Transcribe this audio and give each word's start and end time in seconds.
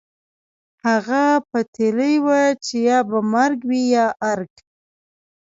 هغه 0.85 1.23
پتېيلې 1.49 2.13
وه 2.25 2.41
چې 2.65 2.75
يا 2.89 2.99
به 3.09 3.19
مرګ 3.33 3.59
وي 3.69 3.81
يا 3.95 4.07
ارګ. 4.31 4.53